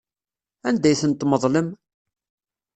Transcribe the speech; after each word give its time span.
Anda 0.67 0.87
ay 0.89 0.97
tent-tmeḍlem? 1.01 1.69